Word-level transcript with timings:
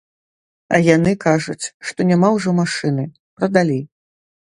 А 0.77 0.77
яны 0.95 1.11
кажуць, 1.25 1.69
што 1.89 2.07
няма 2.11 2.31
ўжо 2.37 2.49
машыны, 2.61 3.05
прадалі. 3.41 3.77